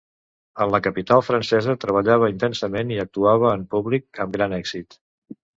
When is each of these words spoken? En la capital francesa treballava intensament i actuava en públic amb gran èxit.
En 0.63 0.71
la 0.75 0.79
capital 0.87 1.21
francesa 1.27 1.75
treballava 1.83 2.31
intensament 2.33 2.95
i 2.97 2.99
actuava 3.07 3.55
en 3.59 3.69
públic 3.75 4.21
amb 4.25 4.37
gran 4.39 4.61
èxit. 4.63 5.03